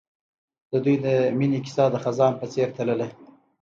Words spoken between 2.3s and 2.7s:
په څېر